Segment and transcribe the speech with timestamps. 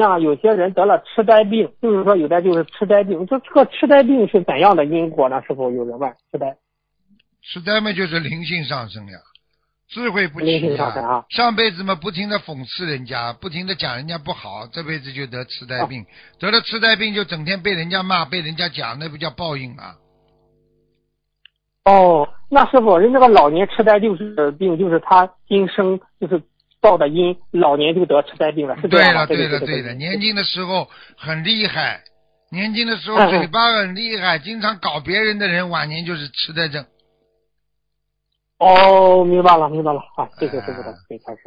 [0.00, 5.42] 像有些人得了痴呆病，就是说有的就是痴呆病，这这个痴呆病是怎样的因果呢？
[5.46, 6.56] 是否有人问痴呆？
[7.42, 9.18] 痴呆嘛，就是灵性上升呀，
[9.88, 16.04] 智慧不灵齐性上升啊上辈子嘛，不停的讽刺人家，不停的讲人家不好，这辈子就得痴呆病，
[16.38, 19.96] 得了痴呆病就整天被人家骂，被人家讲，那不叫报应啊？
[21.86, 26.40] 哦，那师傅，人这个老年痴呆就是病，就是他今生就是
[26.80, 29.26] 报的因，老年就得痴呆病了，是这样吗？
[29.26, 32.02] 对了，这个对了，对了，年轻的时候很厉害，
[32.50, 36.84] 年轻的时候嘴巴很厉害，经常搞别人的人，晚年就是痴呆症。
[38.58, 41.42] 哦，明白了，明白了啊，谢谢师傅的哎给开示。